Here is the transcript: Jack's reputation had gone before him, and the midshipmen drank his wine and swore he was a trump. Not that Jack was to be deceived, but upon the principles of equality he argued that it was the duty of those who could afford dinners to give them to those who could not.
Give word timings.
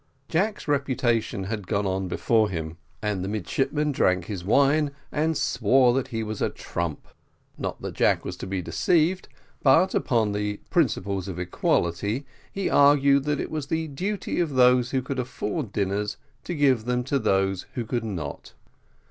Jack's 0.29 0.67
reputation 0.67 1.43
had 1.43 1.67
gone 1.67 2.07
before 2.07 2.49
him, 2.49 2.75
and 3.03 3.23
the 3.23 3.27
midshipmen 3.29 3.91
drank 3.91 4.25
his 4.25 4.43
wine 4.43 4.89
and 5.11 5.37
swore 5.37 6.03
he 6.09 6.23
was 6.23 6.41
a 6.41 6.49
trump. 6.49 7.07
Not 7.55 7.83
that 7.83 7.93
Jack 7.93 8.25
was 8.25 8.35
to 8.37 8.47
be 8.47 8.63
deceived, 8.63 9.29
but 9.61 9.93
upon 9.93 10.31
the 10.31 10.57
principles 10.71 11.27
of 11.27 11.37
equality 11.37 12.25
he 12.51 12.67
argued 12.67 13.25
that 13.25 13.39
it 13.39 13.51
was 13.51 13.67
the 13.67 13.87
duty 13.89 14.39
of 14.39 14.55
those 14.55 14.89
who 14.89 15.03
could 15.03 15.19
afford 15.19 15.71
dinners 15.71 16.17
to 16.45 16.55
give 16.55 16.85
them 16.85 17.03
to 17.03 17.19
those 17.19 17.67
who 17.75 17.85
could 17.85 18.03
not. 18.03 18.53